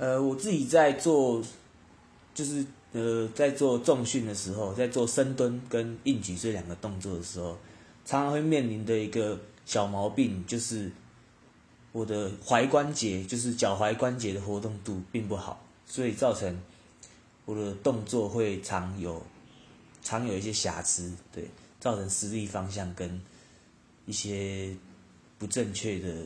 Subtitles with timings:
[0.00, 1.44] 呃，我自己在做，
[2.32, 7.58] 就是呃，在做重训的时候，在做深蹲跟硬举这两个动作的时候，
[8.06, 10.90] 常常会面临的一个小毛病，就是
[11.92, 16.58] 我的踝关节，就是脚踝关节的活动度并不好，所以造成
[17.44, 19.22] 我的动作会常有
[20.02, 21.44] 常有一些瑕疵，对，
[21.78, 23.20] 造成施力方向跟
[24.06, 24.74] 一些
[25.38, 26.24] 不正确的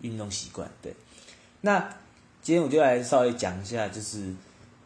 [0.00, 0.92] 运动习惯，对，
[1.60, 1.88] 那。
[2.44, 4.34] 今天我就来稍微讲一下，就是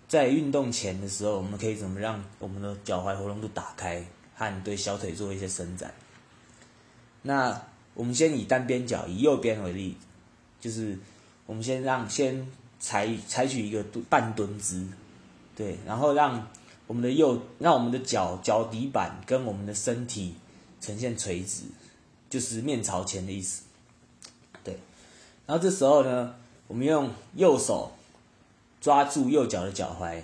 [0.07, 4.01] 在运动前的时候，我们可以怎么让我们的脚踝活动度打开，
[4.37, 5.93] 和对小腿做一些伸展。
[7.23, 7.61] 那
[7.95, 9.97] 我们先以单边脚，以右边为例，
[10.61, 10.97] 就是
[11.47, 12.47] 我们先让先
[12.79, 14.87] 采采取一个半蹲姿，
[15.57, 16.47] 对，然后让
[16.87, 20.37] 我们的右让我们的脚脚底板跟我们的身体
[20.81, 21.65] 呈现垂直，
[22.31, 23.65] 就是面朝前的意思，
[24.63, 24.79] 对。
[25.45, 26.37] 然后这时候呢。
[26.69, 27.91] 我们用右手
[28.79, 30.23] 抓住右脚的脚踝，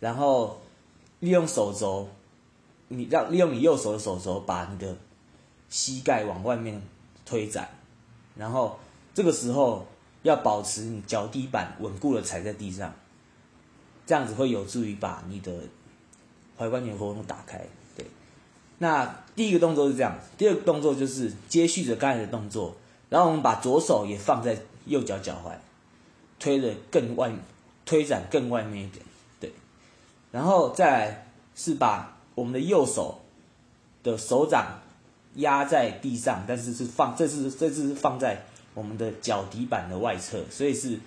[0.00, 0.60] 然后
[1.20, 2.08] 利用手肘，
[2.88, 4.96] 你让利用你右手的手肘把你的
[5.68, 6.82] 膝盖往外面
[7.24, 7.68] 推展，
[8.36, 8.80] 然后
[9.14, 9.86] 这个时候
[10.24, 12.92] 要保持你脚底板稳固的踩在地上，
[14.04, 15.52] 这样子会有助于把你的
[16.58, 17.64] 踝关节活动打开。
[17.96, 18.04] 对，
[18.78, 22.74] 那第一个动作是这样，第二个动作就是接续着刚才的动作，
[23.08, 24.58] 然后我们把左手也放在。
[24.86, 25.52] 右脚脚踝
[26.38, 27.32] 推的更外，
[27.86, 29.04] 推展更外面一点，
[29.40, 29.52] 对，
[30.30, 33.20] 然后再来是把我们的右手
[34.02, 34.80] 的手掌
[35.36, 40.98] 压在地上，但是是放，这次这次是放在我们的脚底板的外侧，所以是，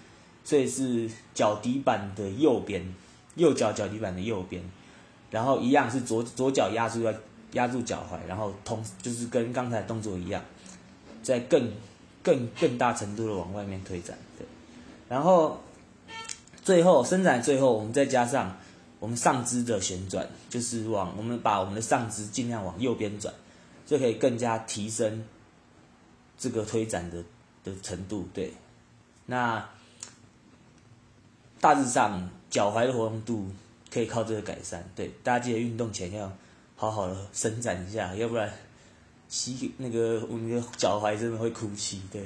[0.44, 2.96] 所以是脚底板的右边，
[3.36, 4.64] 右脚脚底板的右边，
[5.30, 7.14] 然后一样是左左脚压住要
[7.52, 10.44] 压住脚踝，然后同就是跟刚才动作一样，
[11.22, 11.72] 在更。
[12.28, 14.46] 更更大程度的往外面推展，对，
[15.08, 15.62] 然后
[16.62, 18.58] 最后伸展最后，我们再加上
[19.00, 23.34] 我们上肢的旋转，就是往我们把我们的上肢尽量往右边转，
[23.86, 25.24] 就可以更加提升
[26.38, 27.24] 这个推展的
[27.64, 28.52] 的程度，对。
[29.28, 29.70] 那
[31.62, 33.48] 大致上脚踝的活动度
[33.90, 35.14] 可以靠这个改善，对。
[35.24, 36.30] 大家记得运动前要
[36.76, 38.52] 好好的伸展一下，要不然。
[39.30, 42.24] 膝那个我们的脚踝真的会哭泣，对，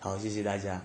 [0.00, 0.82] 好，谢谢大家。